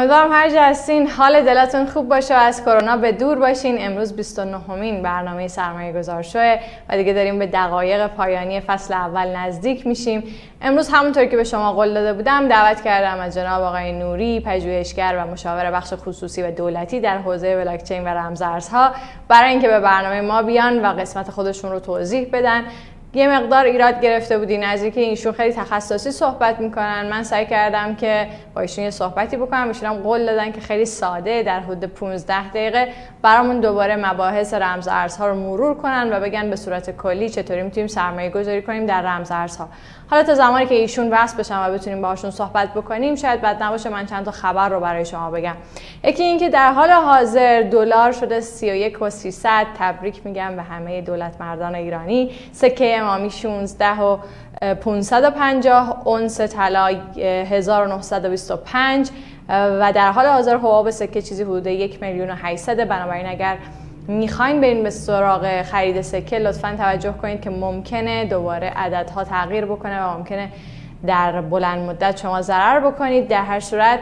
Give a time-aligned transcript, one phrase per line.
[0.00, 3.76] امیدوارم هر جا هستین حال دلتون خوب باشه و از کرونا به دور باشین.
[3.80, 6.58] امروز 29 مین برنامه سرمایه گذار شوه
[6.88, 10.22] و دیگه داریم به دقایق پایانی فصل اول نزدیک میشیم.
[10.62, 15.14] امروز همونطور که به شما قول داده بودم دعوت کردم از جناب آقای نوری پژوهشگر
[15.18, 18.90] و مشاور بخش خصوصی و دولتی در حوزه بلاکچین و رمزارزها
[19.28, 22.64] برای اینکه به برنامه ما بیان و قسمت خودشون رو توضیح بدن.
[23.14, 24.58] یه مقدار ایراد گرفته بودی.
[24.58, 27.08] نزدیک اینشون خیلی تخصصی صحبت می‌کنن.
[27.10, 29.68] من سعی کردم که با ایشون یه صحبتی بکنم.
[29.68, 32.88] ایشون قول دادن که خیلی ساده در حدود 15 دقیقه
[33.22, 37.86] برامون دوباره مباحث رمز ارزها رو مرور کنن و بگن به صورت کلی چطوری می‌تونیم
[37.86, 39.68] سرمایه گذاری کنیم در رمز ارزها.
[40.10, 43.88] حالا تا زمانی که ایشون وصل بشن و بتونیم باهاشون صحبت بکنیم شاید بد نباشه
[43.88, 45.56] من چند تا خبر رو برای شما بگم.
[46.04, 51.40] یکی اینکه در حال حاضر دلار شده 31 و 300 تبریک میگم به همه دولت
[51.40, 54.18] مردان ایرانی سکه امامی 16 و
[54.74, 59.10] 550 اونس طلا 1925
[59.48, 63.56] و در حال حاضر حباب سکه چیزی حدود 1 میلیون و 800 بنابراین اگر
[64.08, 70.02] می‌خواین برین به سراغ خرید سکه لطفا توجه کنید که ممکنه دوباره عددها تغییر بکنه
[70.02, 70.48] و ممکنه
[71.06, 74.00] در بلند مدت شما ضرر بکنید در هر صورت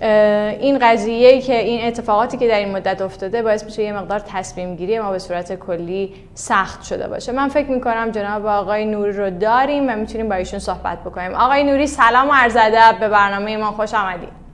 [0.00, 4.76] این قضیه که این اتفاقاتی که در این مدت افتاده باعث میشه یه مقدار تصمیم
[4.76, 7.32] گیری ما به صورت کلی سخت شده باشه.
[7.32, 11.34] من فکر می‌کنم جناب آقای نوری رو داریم و می‌تونیم با ایشون صحبت بکنیم.
[11.34, 13.00] آقای نوری سلام و عرض ادب.
[13.00, 14.47] به برنامه ما خوش آمدید.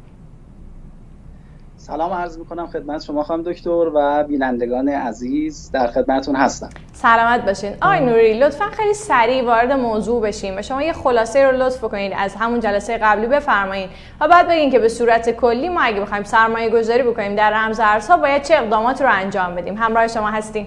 [1.86, 6.68] سلام عرض می‌کنم خدمت شما خانم دکتر و بینندگان عزیز در خدمتون هستم.
[6.92, 7.72] سلامت باشین.
[7.82, 12.12] آقای نوری لطفا خیلی سریع وارد موضوع بشیم و شما یه خلاصه رو لطف کنید
[12.16, 16.24] از همون جلسه قبلی بفرمایید و بعد بگین که به صورت کلی ما اگه بخوایم
[16.24, 20.66] سرمایه گذاری بکنیم در رمز ارزها باید چه اقدامات رو انجام بدیم؟ همراه شما هستیم.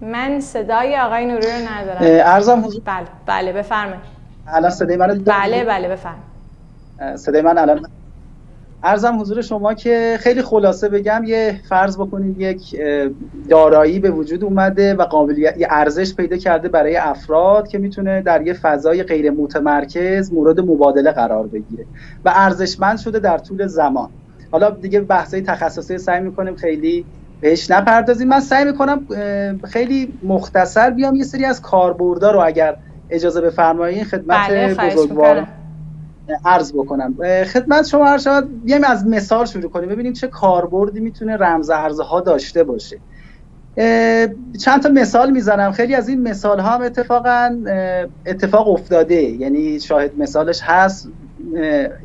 [0.00, 1.98] من صدای آقای نوری رو ندارم.
[2.00, 4.15] ارزم حضور بله بله بفرمایید
[4.46, 6.18] الان صدای منو بله بله بفهم
[7.16, 7.86] صدای من الان
[8.82, 12.76] ارزم حضور شما که خیلی خلاصه بگم یه فرض بکنید یک
[13.50, 18.52] دارایی به وجود اومده و قابلیت ارزش پیدا کرده برای افراد که می‌تونه در یه
[18.52, 21.86] فضای غیر متمرکز مورد مبادله قرار بگیره
[22.24, 24.10] و ارزشمند شده در طول زمان.
[24.52, 27.06] حالا دیگه بحثای تخصصی سعی می‌کنیم خیلی
[27.40, 28.28] بهش نپردازیم.
[28.28, 29.06] من سعی می‌کنم
[29.64, 32.76] خیلی مختصر بیام یه سری از کاربردا رو اگر
[33.10, 35.46] اجازه بفرمایید خدمت بله بزرگوار
[36.44, 37.14] عرض بکنم.
[37.44, 42.20] خدمت شما هر شود بیایم از مثال شروع کنیم ببینیم چه کاربردی می‌تونه رمز ارزها
[42.20, 43.00] داشته باشه.
[44.60, 45.72] چند تا مثال می‌زنم.
[45.72, 47.56] خیلی از این مثال ها هم اتفاقا
[48.26, 49.22] اتفاق افتاده.
[49.22, 51.08] یعنی شاهد مثالش هست.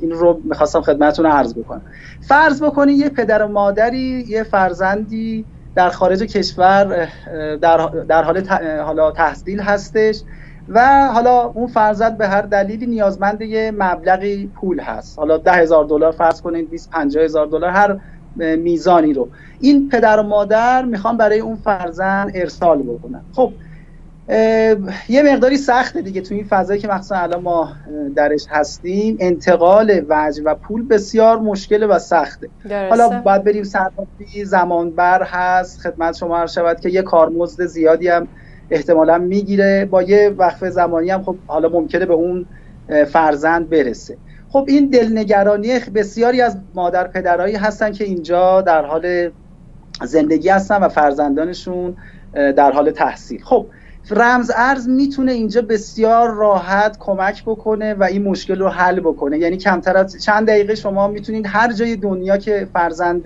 [0.02, 1.82] این رو می‌خواستم خدمتتون عرض بکنم.
[2.22, 5.46] فرض بکنید یه پدر و مادری یه فرزندی
[5.76, 7.10] در خارج کشور
[7.62, 8.48] در, در حال
[8.80, 10.22] حالا تحصیل هستش.
[10.74, 15.20] و حالا اون فرزند به هر دلیلی نیازمند یه مبلغی پول هست.
[15.20, 18.00] حالا ده هزار دلار فرض کنید 20 50 هزار دلار هر
[18.36, 19.30] میزانی رو.
[19.60, 23.22] این پدر و مادر می‌خوان برای اون فرزند ارسال بکنن.
[23.36, 23.54] خب
[25.10, 27.70] یه مقداری سخته دیگه تو این فضایی که مخصوصا الان ما
[28.16, 29.18] درش هستیم.
[29.20, 32.50] انتقال وجه و پول بسیار مشکل و سخته.
[32.64, 32.90] درسته.
[32.90, 35.80] حالا باید بریم سرمایه زمانبر هست.
[35.80, 38.28] خدمت شما هر شود که یه کارمزد زیادی هم
[38.72, 39.86] احتمالا می‌گیره.
[39.86, 42.46] با یه وقفه زمانی هم خب حالا ممکنه به اون
[43.08, 44.18] فرزند برسه.
[44.50, 49.30] خب این دلنگرانی بسیاری از مادر پدرهایی هستن که اینجا در حال
[50.04, 51.96] زندگی هستن و فرزندانشون
[52.34, 53.42] در حال تحصیل.
[53.44, 53.66] خب
[54.12, 59.38] رمز ارز می‌تونه اینجا بسیار راحت کمک بکنه و این مشکل رو حل بکنه.
[59.38, 63.24] یعنی کمتر از چند دقیقه شما می‌تونید هر جای دنیا که فرزند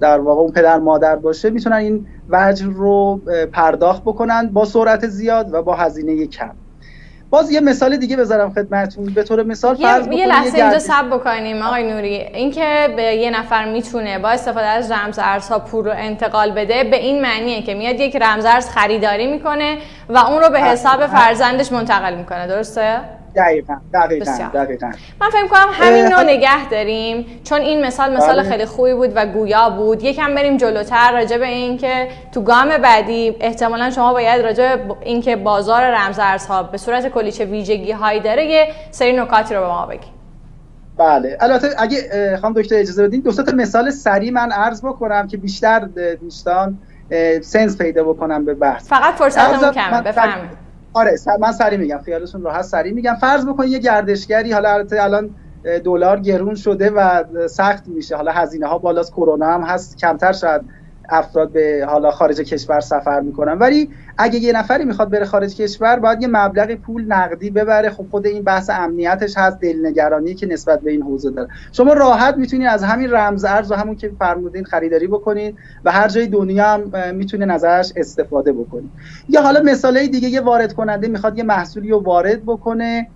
[0.00, 3.20] در واقع اون پدر مادر باشه می‌تونن این وجه رو
[3.52, 6.50] پرداخت بکنن با سرعت زیاد و با هزینه کم.
[7.30, 9.04] باز یه مثال دیگه بذارم خدمتتون.
[9.04, 12.14] به طور مثال فرض یه لحظه اینجا سب بکنیم آقای نوری.
[12.14, 16.96] اینکه به یه نفر می‌تونه با استفاده از رمز ارزها پول رو انتقال بده به
[16.96, 19.76] این معنیه که میاد یک رمز ارز خریداری می‌کنه
[20.08, 22.46] و اون رو به حساب فرزندش منتقل می‌کنه.
[22.46, 23.00] درسته؟
[23.36, 24.86] دقیقا دقیقا, دقیقا.
[25.20, 28.50] من فکر کنم همین نوع نگه داریم چون این مثال مثال بله.
[28.50, 30.02] خیلی خوبی بود و گویا بود.
[30.02, 34.94] یکم بریم جلوتر راجع به این که تو گام بعدی احتمالا شما باید راجع به
[35.02, 39.60] این که بازار رمزارزها به صورت کلی چه ویژگی هایی داره یه سری نکاتی رو
[39.60, 40.08] به ما بگی.
[40.96, 41.38] بله.
[41.40, 45.88] البته اگه خواهم دکتر اجازه بدین دو تا مثال سریع من عرض بکنم که بیشتر
[46.20, 46.78] دوستان
[47.42, 48.88] سنس پیدا بکنم به بحث.
[48.88, 50.02] فقط فرصتمون کمه.
[50.02, 50.67] بفرمایید.
[50.98, 53.14] آره من سری میگم خیالتون راحت سری میگم.
[53.14, 55.36] فرض بکنید یه گردشگری حالا الان
[55.84, 58.16] دلار گرون شده و سخت میشه.
[58.16, 60.62] حالا هزینه ها بالاست کرونا هم هست کمتر شاید
[61.08, 63.58] افراد به حالا خارج کشور سفر می‌کنن.
[63.58, 67.90] ولی اگه یه نفری می‌خواد بره خارج کشور باید یه مبلغی پول نقدی ببره.
[67.90, 71.48] خب خود این بحث امنیتش هست دلنگرانی که نسبت به این حوزه داره.
[71.72, 76.08] شما راحت می‌تونید از همین رمز ارز و همون که فرمودین خریداری بکنید و هر
[76.08, 78.90] جای دنیا هم می‌تونید ازش استفاده بکنید.
[79.28, 83.08] یا حالا مثالای دیگه یه وارد کننده می‌خواد یه محصولی رو وارد بکنه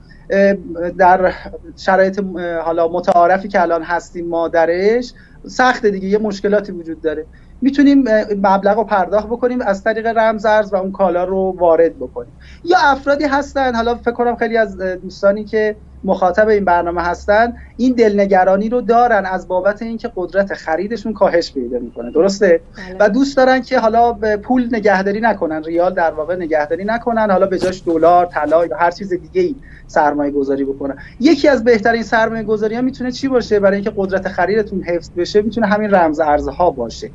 [0.98, 1.32] در
[1.76, 2.20] شرایط
[2.64, 5.12] حالا متعارفی که الان هستیم ما درش
[5.46, 7.26] سخت دیگه یه مشکلاتی وجود داره.
[7.62, 8.04] می‌تونیم
[8.42, 12.32] مبلغ رو پرداخت بکنیم از طریق رمز ارز و اون کالا رو وارد بکنیم.
[12.64, 17.92] یا افرادی هستن حالا فکر کنم خیلی از دوستانی که مخاطب این برنامه هستن این
[17.92, 22.10] دلنگرانی رو دارن از بابت اینکه قدرت خریدشون کاهش پیدا می‌کنه.
[22.10, 22.96] درسته؟ بله.
[23.00, 24.12] و دوست دارن که حالا
[24.42, 28.90] پول نگهداری نکنن ریال در واقع نگهداری نکنن حالا به جاش دلار طلا یا هر
[28.90, 29.54] چیز دیگه ای
[29.86, 30.96] سرمایه گذاری بکنن.
[31.20, 35.42] یکی از بهترین سرمایه گذاری ها می‌تونه چی باشه؟ برای اینکه قدرت خریدتون حفظ بشه
[35.42, 37.10] می‌تونه همین رمز ارزها باشه.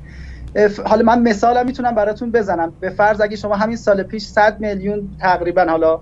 [0.85, 2.73] حالا من مثالم می‌تونم براتون بزنم.
[2.79, 6.01] به فرض اگه شما همین سال پیش 100 میلیون تقریبا حالا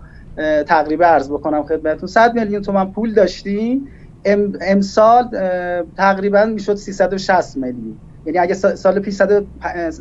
[0.67, 2.07] تقریبا عرض بکنم خدمتتون.
[2.07, 3.85] 100 میلیون تومن پول داشتیم
[4.61, 5.29] امسال
[5.97, 8.01] تقریبا می‌شد 360 میلیون.
[8.25, 9.21] یعنی اگه سال پیش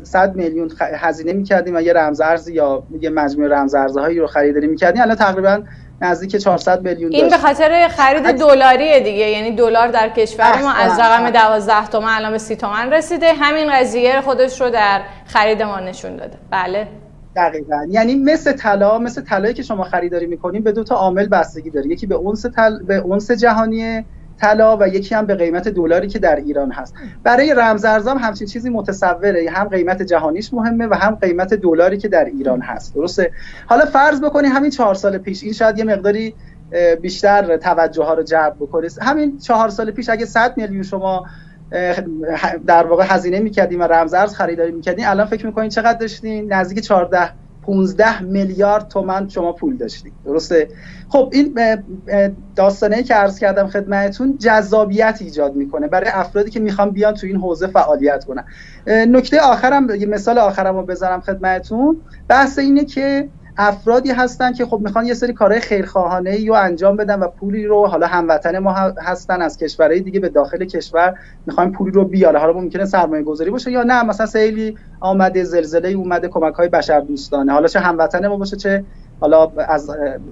[0.03, 4.67] 100 میلیون هزینه می‌کردیم و یه رمز ارز یا یه مجموعه رمز ارزهایی رو خریداری
[4.67, 5.63] می‌کردیم الان تقریبا
[6.01, 10.99] نزدیک 400 میلیون این به خاطر خرید دلاری دیگه یعنی دلار در کشور ما از
[10.99, 13.33] رقم 12 تومن الان به 30 تومن رسیده.
[13.33, 16.37] همین قضیه خودش رو در خرید ما نشون داده.
[16.51, 16.87] بله.
[17.35, 17.87] دقیقا.
[17.89, 21.87] یعنی مثل طلا مثل طلایی که شما خریداری می‌کنین به دو تا عامل بستگی داره.
[21.87, 22.83] یکی به اونس تل...
[22.83, 24.05] به اونس جهانی
[24.37, 26.93] طلا و یکی هم به قیمت دلاری که در ایران هست.
[27.23, 29.49] برای رمز ارزام همچین چیزی متصوره.
[29.51, 32.95] هم قیمت جهانیش مهمه و هم قیمت دلاری که در ایران هست.
[32.95, 33.31] درسته؟
[33.65, 36.35] حالا فرض بکنی همین چهار سال پیش این شاید یه مقداری
[37.01, 41.25] بیشتر توجه ها رو جلب بکنه همین چهار سال پیش اگه 100 میلیون شما
[42.67, 46.79] در واقع هزینه می‌کردیم و رمز ارز خریداری می‌کردیم الان فکر می‌کنین چقدر داشتین؟ نزدیک
[46.79, 47.29] 14
[47.65, 50.13] 15 میلیارد تومن شما پول داشتید.
[50.25, 50.67] درسته؟
[51.09, 51.59] خب این
[52.55, 57.35] داستانه که عرض کردم خدمتتون جذابیت ایجاد می‌کنه برای افرادی که می‌خوان بیان تو این
[57.35, 58.43] حوزه فعالیت کنن.
[58.87, 62.01] نکته آخرم مثال آخرم رو بذارم خدمتتون.
[62.27, 66.95] بحث اینه که افرادی هستن که خب می‌خوان یه سری کارهای خیرخواهانه ای رو انجام
[66.95, 68.71] بدن و پولی رو حالا هموطن ما
[69.01, 73.51] هستن از کشورهای دیگه به داخل کشور می‌خوایم پولی رو بیاره حالا ممکنه سرمایه گذاری
[73.51, 78.27] باشه یا نه مثلا سیلی آمده زلزله اومده کمک های بشر دوستانه حالا چه هموطن
[78.27, 78.85] ما باشه چه
[79.19, 79.89] حالا از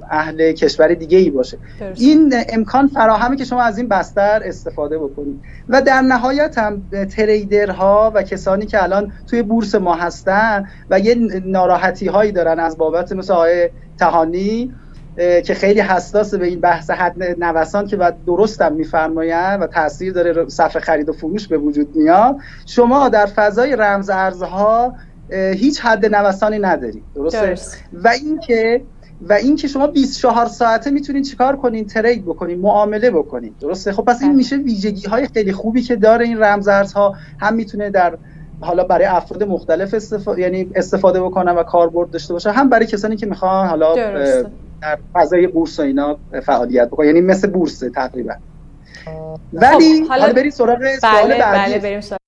[0.09, 1.57] اهل کشور دیگه ای باشه
[1.95, 5.41] این امکان فراهمه که شما از این بستر استفاده بکنید.
[5.69, 6.81] و در نهایت هم
[7.15, 11.15] تریدرها و کسانی که الان توی بورس ما هستن و یه
[11.45, 13.69] ناراحتی هایی دارن از بابت مثل آقای
[13.99, 14.73] تهانی
[15.17, 20.13] که خیلی حساس به این بحث حد نوسان که بعد درست هم میفرمایند و تاثیر
[20.13, 22.35] داره صفحه خرید و فروش به وجود میاد.
[22.65, 24.95] شما در فضای رمز ارزها
[25.31, 27.03] هیچ حد نوسانی نداری.
[27.15, 28.81] درسته؟ و اینکه
[29.21, 33.55] و اینکه شما 24 ساعته می‌تونید چیکار کنین؟ ترید بکنین معامله بکنین.
[33.61, 34.37] درسته؟ خب پس این بله.
[34.37, 37.15] میشه ویژگی های خیلی خوبی که داره این رمزارزها.
[37.39, 38.17] هم می‌تونه در
[38.61, 43.15] حالا برای افراد مختلف استفاده یعنی استفاده بکنن و کاربرد داشته باشه هم برای کسانی
[43.15, 44.45] که می‌خوان حالا در
[45.13, 47.07] فضای بورس و اینا فعالیت بکنن.
[47.07, 48.33] یعنی مثل بورس تقریبا.
[49.05, 51.71] خب، ولی خب حالا, بریم سراغ سوال بله، بعدی.
[51.71, 52.19] بله بریم سراغ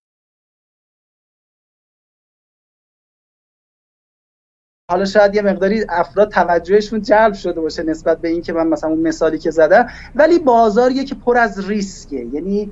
[4.91, 8.89] حالا شاید یه مقداری افراد توجهشون جلب شده باشه نسبت به این که من مثلا
[8.89, 9.87] اون مثالی که زدم.
[10.15, 12.25] ولی بازاریه که پر از ریسکه.
[12.33, 12.71] یعنی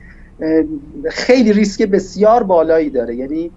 [1.09, 3.15] خیلی ریسک بسیار بالایی داره.
[3.15, 3.51] یعنی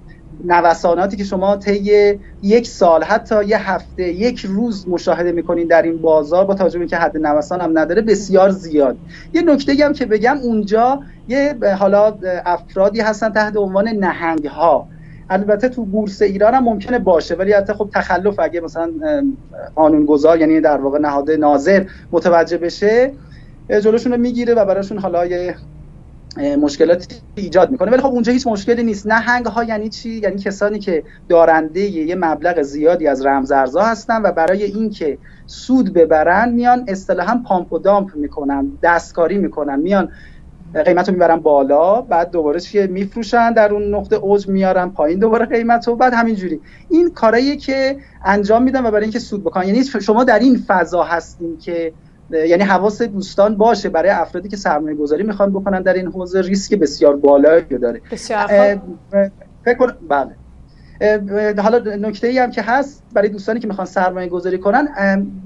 [0.45, 5.99] نوساناتی که شما طی یک سال حتی یه هفته یک روز مشاهده می‌کنین در این
[5.99, 8.97] بازار با توجه که حد نوسان هم نداره بسیار زیاد.
[9.33, 14.89] یه نکته هم که بگم اونجا یه حالا افرادی هستن تحت عنوان نهنگ ها
[15.31, 18.93] البته تو بورس ایران هم ممکنه باشه ولی حتی خب تخلف اگه مثلا
[19.75, 23.13] قانونگذار یعنی در واقع نهاد ناظر متوجه بشه
[23.71, 25.55] جلوشون رو می‌گیره و براشون حالا یه
[26.61, 27.91] مشکلات ایجاد می‌کنه.
[27.91, 29.07] ولی خب اونجا هیچ مشکلی نیست.
[29.07, 34.33] نهنگ ها یعنی چی؟ یعنی کسانی که دارنده یه مبلغ زیادی از رمزارزها هستن و
[34.33, 40.09] برای اینکه سود ببرن میان اصطلاحا پامپ و دامپ می‌کنن دستکاری می‌کنن میان
[40.75, 45.47] قیمت رو می‌برن بالا بعد دوباره چیه؟ میفروشن در اون نقطه اوج میارن پایین دوباره
[45.47, 45.97] قیمت رو.
[45.97, 46.61] بعد همینجوری.
[46.89, 49.67] این کارایی که انجام میدن و برای اینکه سود بکنن.
[49.67, 51.93] یعنی شما در این فضا هستین که
[52.31, 56.41] یعنی حواس دوستان باشه برای افرادی که سرمایه گذاری می‌خوان بکنن در این حوزه.
[56.41, 58.01] ریسک بسیار بالایی داره.
[58.11, 58.47] بسیار
[59.65, 60.31] فکر بله.
[61.59, 64.89] حالا نکته ای هم که هست برای دوستانی که می‌خوان سرمایه گذاری کنن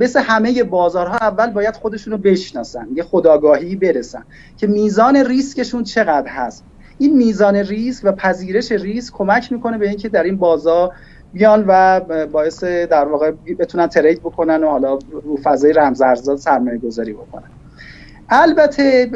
[0.00, 4.22] مثل همه بازارها اول باید خودشون رو بشناسن یه خداگاهی برسن
[4.56, 6.64] که میزان ریسکشون چقدر هست.
[6.98, 10.94] این میزان ریسک و پذیرش ریسک کمک می‌کنه به اینکه در این بازار
[11.32, 17.12] بیان و باعث در واقع بتونن ترید بکنن و حالا رو فضای رمزارزها سرمایه گذاری
[17.12, 17.50] بکنن.
[18.30, 19.10] البته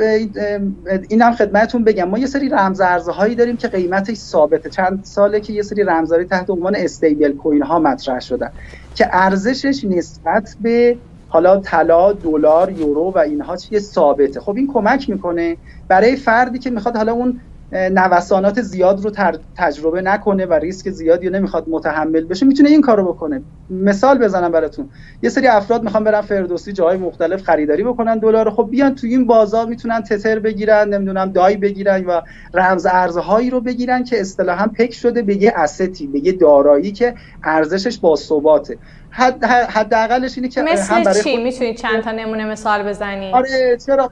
[1.09, 4.71] این هم خدمتتون بگم ما یه سری رمزارزهایی داریم که قیمتش ثابته.
[4.71, 8.51] چند ساله که یه سری رمزاری تحت عنوان استیبل کوین ها مطرح شدن
[8.95, 14.41] که ارزشش نسبت به حالا طلا دلار یورو و اینها چیه ثابته.
[14.41, 15.57] خب این کمک می‌کنه
[15.89, 17.41] برای فردی که می‌خواد حالا اون
[17.75, 19.11] نوسانات زیاد رو
[19.57, 23.45] تجربه نکنه و ریسک زیادی رو نمی‌خواد متحمل بشه می‌تونه این کارو بکنه.
[23.71, 24.91] مثال بزنم براتون.
[25.23, 29.27] یه سری افراد می‌خوان برن فردوسی جاهای مختلف خریداری بکنن دلار خب بیان توی این
[29.27, 32.21] بازار می‌تونن تتر بگیرن نمی‌دونم دای بگیرن و
[32.55, 37.15] رمز ارزهایی رو بگیرن که اصطلاحا پک شده به یه استی به یه دارایی که
[37.45, 38.79] ارزشش با ثباته.
[39.17, 43.77] حد حداقلش اینه که مثل هم برای چی؟ می‌تونید چند تا نمونه مثال بزنید آره
[43.87, 44.11] چرا؟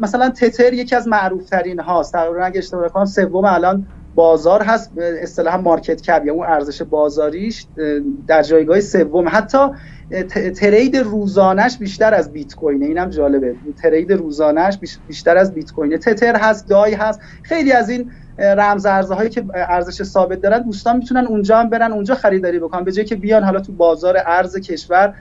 [0.00, 4.92] مثلا تتر یکی از معروف ترین هاست تقریبا اگه اشتباه کنم سوم الان بازار هست
[4.98, 7.66] اصطلاحا مارکت کپ یا اون ارزش بازاریش
[8.26, 9.28] در جایگاه سوم.
[9.28, 9.58] حتی
[10.60, 12.86] ترید روزانش بیشتر از بیت کوینه.
[12.86, 13.54] اینم جالبه.
[13.82, 14.78] ترید روزانش
[15.08, 15.98] بیشتر از بیت کوینه.
[15.98, 17.20] تتر هست دای هست.
[17.42, 22.14] خیلی از این رمز هایی که ارزش ثابت دارن دوستان می‌تونن اونجا هم برن اونجا
[22.14, 22.84] خریداری بکنن.
[22.84, 25.14] به جای که بیان حالا تو بازار ارز کشور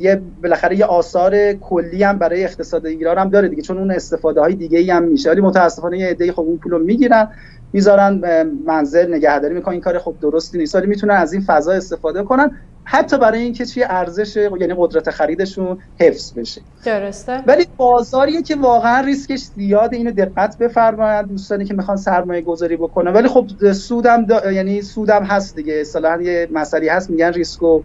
[0.00, 4.40] یه بالاخره یه آثار کلی هم برای اقتصاد ایران هم داره دیگه چون اون استفاده
[4.40, 5.30] های دیگه ای هم میشه.
[5.30, 7.28] ولی متاسفانه یه عده‌ای خب اون پولو می‌گیرن
[7.72, 9.72] می‌ذارن منزل نگهداری می‌کنن.
[9.72, 10.74] این کار خب درستی نیست.
[10.74, 12.50] ولی می‌تونن از این فضا استفاده کنن.
[12.84, 16.62] حتی برای اینکه چی ارزش یعنی قدرت خریدشون حفظ بشه.
[16.84, 17.42] درسته.
[17.46, 23.12] ولی بازاریه که واقعا ریسکش زیاده اینو دقت بفرمایید دوستانی که می‌خوان سرمایه گذاری بکنن.
[23.12, 25.74] ولی خب سودم یعنی سودم هست دیگه.
[25.74, 27.82] اصطلاحا یه مسئله هست میگن ریسک و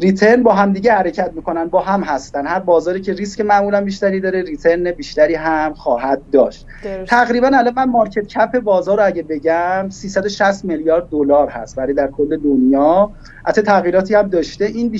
[0.00, 2.46] return با هم دیگه حرکت می‌کنن با هم هستن.
[2.46, 6.66] هر بازاری که ریسک معمولا بیشتری داره return بیشتری هم خواهد داشت.
[7.06, 12.10] تقریبا الان من market cap بازار رو اگه بگم 360 میلیارد دلار هست برای در
[12.10, 13.10] کل دنیا.
[13.44, 14.64] حتی تغییراتی هم داشته.
[14.64, 14.98] این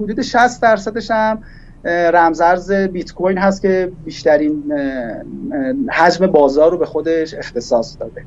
[0.00, 1.42] حدود 60 درصدش هم
[1.84, 4.72] رمزارز بیت کوین هست که بیشترین
[5.92, 8.22] حجم بازار رو به خودش اختصاص داده.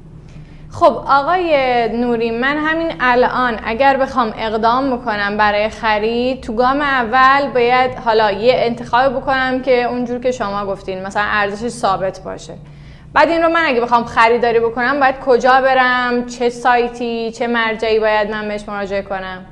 [0.79, 7.49] خب آقای نوری من همین الان اگر بخوام اقدام بکنم برای خرید تو گام اول
[7.53, 12.53] باید حالا یه انتخاب بکنم که اونجور که شما گفتین مثلا ارزش ثابت باشه.
[13.13, 17.99] بعد این رو من اگه بخوام خریداری بکنم باید کجا برم؟ چه سایتی؟ چه مرجعی
[17.99, 19.45] باید من بهش مراجعه کنم؟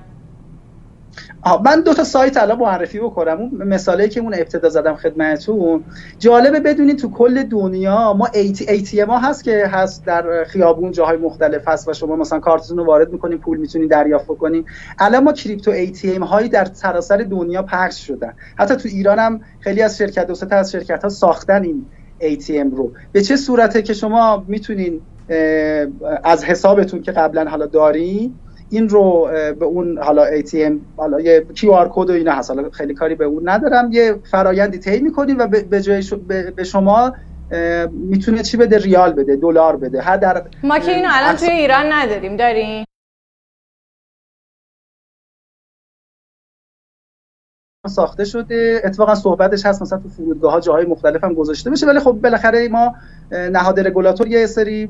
[1.66, 3.38] من دو تا سایت الان معرفی بکنم.
[3.38, 5.84] اون مثالی که اون ابتدا زدم خدمتتون.
[6.20, 11.68] جالبه بدونین تو کل دنیا ما ATM ها هست که هست در خیابون جاهای مختلف
[11.68, 14.66] هست و شما مثلا کارتتون رو وارد می‌کنین پول می‌تونین دریافت بکنین.
[15.00, 18.34] الان ما کریپتو ATM هایی در سراسر دنیا پخش شدن.
[18.58, 21.86] حتی تو ایران هم خیلی از شرکت دو از شرکت ها ساختن این
[22.22, 22.94] ATM رو.
[23.12, 25.02] به چه صورته که شما می‌تونین
[26.24, 28.36] از حسابتون که قبلا حالا دارین
[28.74, 32.52] این رو به اون حالا ATM حالا یه QR کد و اینا هست.
[32.52, 33.92] حالا خیلی کاری به اون ندارم.
[33.92, 36.04] یه فرایندی طی می‌کنیم و به جای
[36.56, 37.14] به شما
[37.92, 40.02] می‌تونه چی بده؟ ریال بده دلار بده.
[40.02, 42.38] هر در ما که اینو الان توی ایران نداریم.
[42.38, 42.86] داریم؟
[47.88, 48.82] ساخته شده.
[48.86, 49.82] اتفاقا صحبتش هست.
[49.82, 51.88] مثلا تو فرودگاه ها جاهای مختلف هم گذاشته بشه.
[51.88, 52.96] ولی خب بالاخره ما
[53.32, 54.90] نهاد رگولاتور یه سری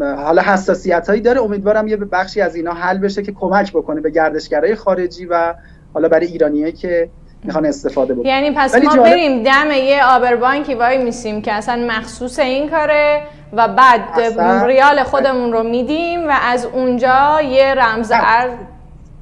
[0.00, 1.42] حالا حساسیت هایی داره.
[1.42, 5.54] امیدوارم یه بخشی از اینا حل بشه که کمک بکنه به گردشگرای خارجی و
[5.94, 7.08] حالا برای ایرانیایی که
[7.44, 8.26] می‌خوان استفاده بکنن.
[8.26, 9.02] یعنی پس ما جالب...
[9.02, 14.00] بریم دم یه آبربانکی وای میسیم که اصلا مخصوص این کاره و بعد
[14.66, 18.52] ریال خودمون رو میدیم و از اونجا یه رمز ارز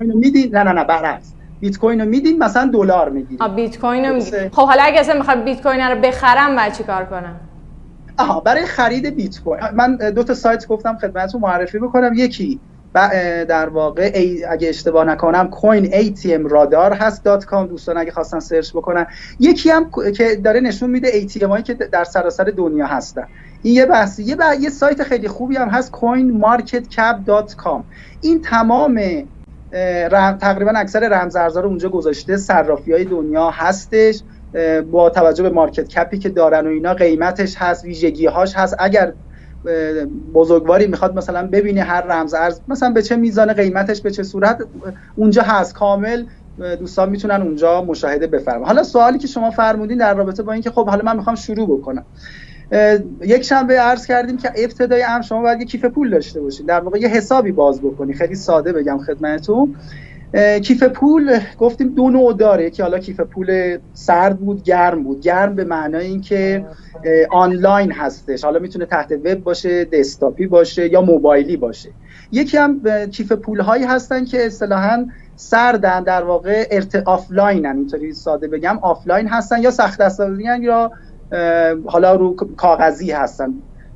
[0.00, 0.50] میدیم.
[0.56, 1.32] نه نه نه برعکس.
[1.60, 3.54] بیت کوین رو میدیم مثلا دلار می‌گیریم.
[3.56, 7.04] بیت کوین رو میدیم خب حالا اگه اصلا می‌خوام بیت کوین رو بخرم بعد چیکار
[7.04, 7.40] کنم؟
[8.18, 9.60] آها برای خرید بیت کوین.
[9.74, 12.12] من دو تا سایت گفتم خدمتتون معرفی بکنم.
[12.14, 12.60] یکی
[13.48, 14.12] در واقع
[14.48, 17.66] اگه اشتباه نکنم coin ATM radar هست dot com.
[17.66, 19.06] دوستان اگه خواستن سرچ بکنن.
[19.38, 23.26] یکی هم که داره نشون میده ATM هایی که در سراسر دنیا هستن.
[23.62, 27.82] این یه بحثی یه, یه سایت خیلی خوبی هم هست coinmarketcap.com
[28.20, 29.00] این تمام
[30.40, 32.36] تقریبا اکثر رمزارزها رو اونجا گذاشته.
[32.36, 34.22] صرافی های دنیا هستش.
[34.90, 38.76] با توجه به market cap ی که دارن و اینا قیمتش هست ویژگی هاش هست.
[38.78, 39.12] اگر
[40.34, 44.58] بزرگواری می‌خواد مثلا ببینه هر رمز ارز مثلا به چه میزان قیمتش به چه صورت
[45.14, 46.24] اونجا هست کامل
[46.78, 50.88] دوستان می‌تونن اونجا مشاهده بفرمایید حالا سوالی که شما فرمودین در رابطه با اینکه خب
[50.88, 52.04] حالا من می‌خوام شروع بکنم.
[53.20, 56.80] یک شنبه عرض کردیم که ابتدای ام شما باید یه کیف پول داشته باشید در
[56.80, 59.76] واقع یه حسابی باز بکنی خیلی ساده بگم خدمتتون.
[60.62, 65.20] کیف پول گفتیم دو نوع داره که حالا کیف پول سرد بود گرم بود.
[65.20, 66.64] گرم به معنای اینکه
[67.30, 68.44] آنلاین هستش.
[68.44, 71.90] حالا می‌تونه تحت وب باشه دسکتاپی باشه یا موبایلی باشه.
[72.32, 78.12] یکی هم کیف پول هایی هستن که اصطلاحا سردن در واقع ارت آفلاین هم اینطوری
[78.12, 80.92] ساده بگم آفلاین هستن یا سخت افزاری یا
[81.86, 83.54] حالا رو کاغذی هستن.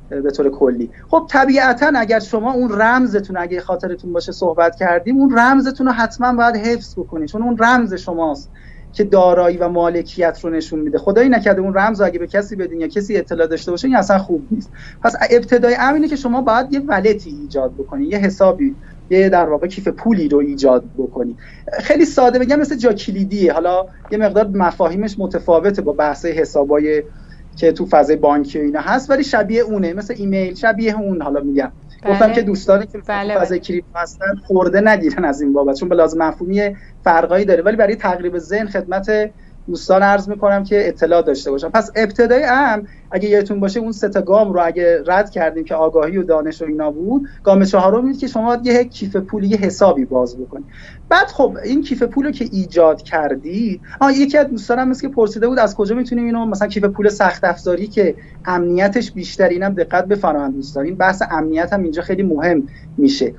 [0.09, 0.89] به طور کلی.
[1.07, 6.33] خب طبیعتا اگر شما اون رمزتون اگه خاطرتون باشه صحبت کردیم اون رمزتون رو حتما
[6.33, 8.51] باید حفظ بکنید چون اون رمز شماست
[8.93, 10.97] که دارایی و مالکیت رو نشون میده.
[10.97, 14.17] خدایی نکرده اون رمز اگه به کسی بدین یا کسی اطلاع داشته باشه این اصلا
[14.17, 14.71] خوب نیست.
[15.03, 18.75] پس ابتدای امینه که شما باید یه ولتی ایجاد بکنید یه حسابی
[19.09, 21.37] یه در واقع کیف پولی رو ایجاد بکنید
[21.79, 27.03] خیلی ساده بگم مثل جا کلیدیه حالا یه مقدار مفاهیمش متفاوته با بحث حسابای
[27.59, 29.93] که تو فضای بانکی و اینا هست ولی شبیه اونه.
[29.93, 31.71] مثل ایمیل شبیه اون حالا میگم.
[32.03, 32.13] بله.
[32.13, 33.39] گفتم که دوستانی که بله.
[33.39, 37.63] فضای کریپتو هستن خورده نگیرن از این بابت چون به لازم مفهومی فرقایی داره.
[37.63, 39.31] ولی برای تقریب ذهن خدمت
[39.69, 44.09] دوستان عرض می‌کنم که اطلاع داشته باشم پس ابتدای هم اگه یادتون باشه اون سه
[44.09, 48.17] گام رو اگه رد کردیم که آگاهی و دانش و اینا بود گام چهارم بود
[48.17, 50.65] که شما یه کیف پول یه حسابی باز بکنید.
[51.09, 55.13] بعد خب این کیف پول رو که ایجاد کردی آ یکی از دوستانم مثل که
[55.13, 59.73] پرسیده بود از کجا می‌تونیم اینو مثلا کیف پول سخت افزاری که امنیتش بیشتر اینم
[59.73, 60.85] دقت بفرمایید دوستان.
[60.85, 63.33] این بحث امنیت هم اینجا خیلی مهم میشه.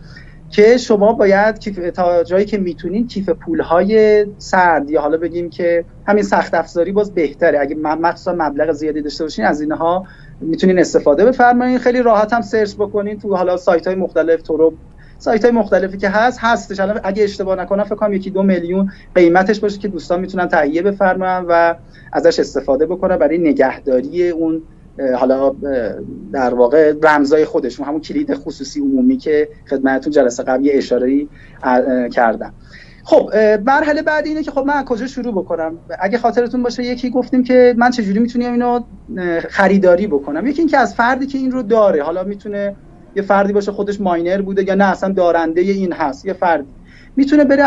[0.51, 5.85] که شما باید کیف تا جایی که می‌تونین کیف پولهای سرد یا حالا بگیم که
[6.07, 7.61] همین سخت افزاری باز بهتره.
[7.61, 10.07] اگه مخصوصا مبلغ زیادی داشته باشین از اینها
[10.41, 14.73] می‌تونین استفاده بفرمایید خیلی راحت هم سرچ بکنین تو حالا سایت های مختلف تو
[15.19, 16.81] سایت های مختلفی که هست هستش.
[16.81, 20.83] الان اگه اشتباه نکنم فکر کنم یکی دو میلیون قیمتش باشه که دوستان می‌تونن تهیه
[20.83, 21.75] بفرماین و
[22.13, 24.63] ازش استفاده بکنن برای نگهداری اون
[25.17, 25.55] حالا
[26.33, 31.27] در واقع رمزای خودشون همون کلید خصوصی عمومی که خدمتتون جلسه قبلی اشاره
[32.13, 32.53] کردم.
[33.05, 33.31] خب
[33.67, 37.75] مرحله بعد اینه که خب من کجا شروع بکنم؟ اگه خاطرتون باشه یکی گفتیم که
[37.79, 38.81] من چجوری می‌تونم اینو
[39.49, 42.77] خریداری بکنم؟ یکی اینکه از فردی که این رو داره حالا می‌تونه
[43.17, 46.73] یه فردی باشه خودش ماینر بوده یا نه اصلا دارنده این هست یه فردی.
[47.17, 47.63] می‌تونه بره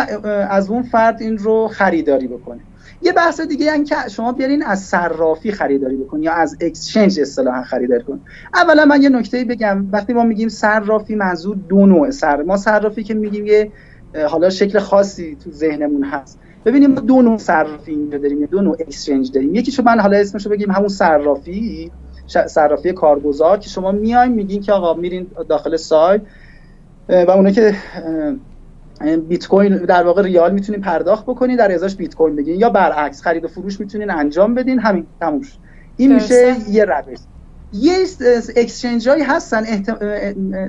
[0.49, 2.59] از اون فرد این رو خریداری بکنه.
[3.03, 7.63] یه بحث دیگه این که شما بیارین از صرافی خریداری بکنین یا از اکسچنج اصطلاحا
[7.63, 8.23] خریداری کن.
[8.53, 9.87] اولا من یه نکته بگم.
[9.93, 12.11] وقتی ما میگیم صرافی منظور دو نوع.
[12.11, 13.73] سر ما صرافی که میگیم یه
[14.29, 16.39] حالا شکل خاصی تو ذهنمون هست.
[16.65, 19.55] ببینیم ما دو نوع صرافی اینجا داریم دو نوع اکسچنج داریم.
[19.55, 21.93] یکی من حالا اسمشو بگیم همون صرافی
[22.47, 26.21] صرافی کارگزار که شما میایم میگین که آقا میرین داخل سایت
[27.09, 27.75] و اونه که
[29.27, 33.21] بیت کوین در واقع ریال می‌تونین پرداخت بکنین در ازاش بیت کوین بگین یا برعکس
[33.21, 34.79] خرید و فروش می‌تونین انجام بدین.
[34.79, 35.57] همین تموم شد.
[35.95, 37.17] این میشه یه روش.
[37.71, 37.97] یه
[38.55, 39.63] اکسچنج هایی هستن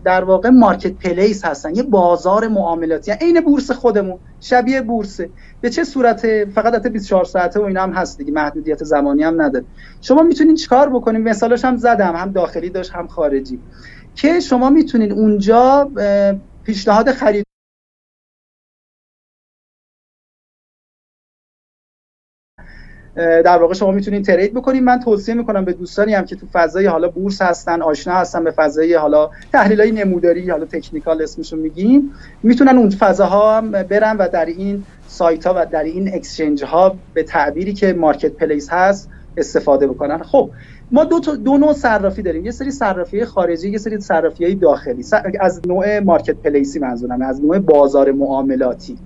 [0.05, 1.75] در واقع مارکت پلیس هستن.
[1.75, 3.11] یه بازار معاملاتی.
[3.11, 7.83] یعنی عین بورس خودمون شبیه بورسه به چه صورت؟ فقط حتی 24 ساعته و اینا
[7.83, 8.33] هم هست دیگه.
[8.33, 9.65] محدودیت زمانی هم نداره.
[10.01, 12.17] شما می‌تونین چیکار بکنین؟ مثالش هم زدم.
[12.17, 13.61] هم داخلی داشت هم خارجی.
[14.15, 15.91] که شما می‌تونین اونجا
[16.65, 17.45] پیشنهاد خرید
[23.17, 26.87] در واقع شما می‌تونید ترید بکنید من توصیه می‌کنم به دوستانی هم که تو فضای
[26.87, 32.13] حالا بورس هستن آشنا هستن به فضای حالا تحلیل های نموداری حالا تکنیکال اسمشون میگیم
[32.43, 36.97] می‌تونن اون فضاها هم برن و در این سایت ها و در این اکسچنج ها
[37.15, 40.19] به تعبیری که مارکت پلیس هست استفاده بکنن.
[40.19, 40.51] خب
[40.91, 42.45] ما دو, دو نوع صرافی داریم.
[42.45, 45.05] یه سری صرافی خارجی یه سری صرافی داخلی.
[45.41, 48.99] از نوع مارکت پلیسی منظورم از نوع بازار معاملاتی.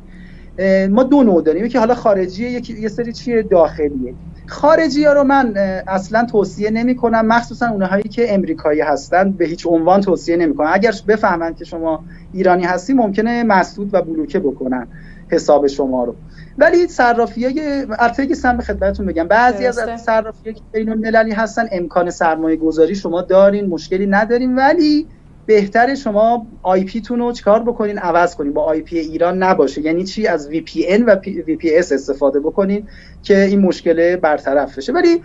[0.90, 1.68] ما دو نوع داریم.
[1.68, 4.14] که حالا خارجیه یکی یه سری چیه داخلیه.
[4.46, 5.54] خارجی ها رو من
[5.86, 7.26] اصلا توصیه نمی کنم.
[7.26, 10.70] مخصوصا اونهایی که امریکایی هستن به هیچ عنوان توصیه نمی کنم.
[10.72, 14.86] اگر بفهمند که شما ایرانی هستی ممکنه مسدود و بلوکه بکنن
[15.30, 16.14] حساب شما رو.
[16.58, 19.28] ولی صرافی های البته سم به خدمتتون بگم.
[19.28, 24.56] بعضی از صرافی که بین المللی هستن امکان سرمایه گذاری شما دارین مشکلی ندارین.
[24.56, 25.06] ولی
[25.48, 28.52] بهتره شما IP تون رو چیکار بکنین؟ عوض کنین.
[28.52, 29.80] با IP ایران نباشه.
[29.80, 32.88] یعنی چی؟ از وی پی ان و وی پی اس استفاده بکنین
[33.22, 34.92] که این مشکل برطرف بشه.
[34.92, 35.22] ولی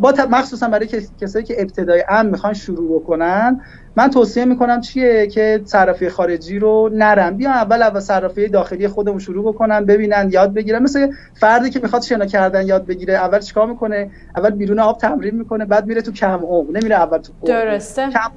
[0.00, 0.88] با مخصوصا برای
[1.20, 3.60] کسایی که ابتدای ام می‌خوان شروع بکنن
[3.96, 7.36] من توصیه می‌کنم چیه که صرافی خارجی رو نرن.
[7.36, 10.82] بیان اول اول صرافی داخلی خودمون شروع بکنن ببینن یاد بگیرن.
[10.82, 13.14] مثل فردی که می‌خواد شنا کردن یاد بگیره.
[13.14, 16.70] اول چیکار می‌کنه؟ اول بیرون آب تمرین می‌کنه بعد میره تو کم عمق.
[16.70, 18.08] نمیره اول تو درسته.
[18.10, 18.30] کم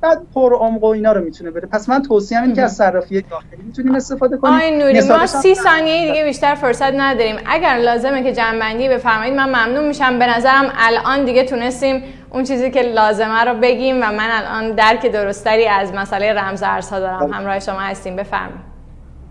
[0.00, 1.68] بعد پر عمق و اینا رو می‌تونه بره.
[1.72, 4.54] پس من توصیه اینه که از صرافی داخلی می‌تونیم استفاده کنیم.
[4.54, 7.36] آی نوری ما سی ثانیه دیگه بیشتر فرصت نداریم.
[7.46, 10.18] اگر لازمه که جنبندی بفرمایید من ممنون میشم.
[10.18, 15.06] به نظرم الان دیگه تونستیم اون چیزی که لازمه رو بگیم و من الان درک
[15.06, 17.32] درستری از مسئله رمز ارزها دارم.
[17.32, 18.16] همراه شما هستیم.
[18.16, 18.77] بفرمایید.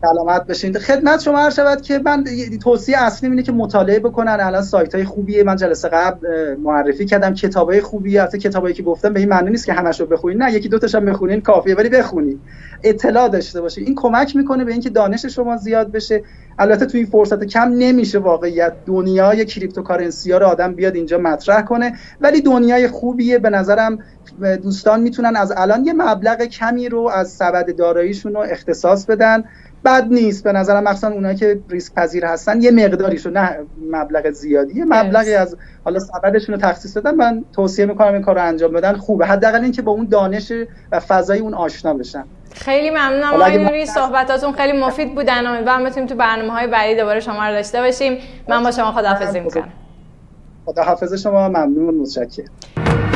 [0.02, 2.24] سلامت بشین خدمت شما عرض شود که من
[2.64, 4.38] توصیه اصلی اینه که مطالعه بکنن.
[4.42, 5.44] الان سایت های خوبیه.
[5.44, 7.34] من جلسه قبل معرفی کردم.
[7.34, 9.14] کتاب های خوبیه البته کتابایی که گفتم.
[9.14, 11.90] به این معنی نیست که همش رو بخونید نه یکی دو تاشم بخونین کافیه ولی
[11.90, 12.40] بخونید
[12.84, 16.24] اطلاع داشته باشید این کمک می‌کنه به اینکه دانش شما زیاد بشه.
[16.60, 18.74] البته توی این فرصت کم نمیشه واقعیت.
[18.86, 21.94] دنیای cryptocurrency ها رو آدم بیاد اینجا مطرح کنه.
[22.22, 23.40] ولی دنیای خوبیه.
[23.40, 24.00] به نظرم
[24.64, 29.44] دوستان می‌تونن از الان یه مبلغ کمی رو از سبد داراییشون رو اختصاص بدن.
[29.86, 30.44] بد نیست.
[30.44, 33.58] به نظرم مخصوصا اونایی که ریسک پذیر هستن یه مقداریشو نه
[33.92, 34.80] مبلغ زیادی.
[34.80, 37.16] یه مبلغی از حالا سبدشون رو تخصیص دادن.
[37.16, 38.94] من توصیه می‌کنم این کار رو انجام بدن.
[38.94, 39.26] خوبه.
[39.26, 40.52] حداقل اینکه با اون دانش
[40.92, 42.24] و فضای اون آشنا بشن.
[42.54, 43.86] خیلی ممنونم آقای نوری.
[43.86, 48.18] صحبتاتون خیلی مفید بودن امیدوارم بتونیم تو برنامه های بعدی دوباره شما رو داشته باشیم.
[48.50, 49.70] من با شما خداحافظی می‌کنم.
[50.66, 51.50] خداحافظ شما.
[51.50, 51.96] ممنون.
[51.96, 53.07] متشکرم.